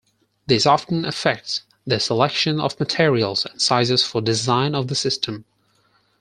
This 0.47 0.65
often 0.65 1.05
affects 1.05 1.61
the 1.85 1.99
selection 1.99 2.59
of 2.59 2.79
materials 2.79 3.45
and 3.45 3.61
sizes 3.61 4.03
for 4.03 4.19
design 4.19 4.73
of 4.73 4.87
the 4.87 4.95
system. 4.95 5.45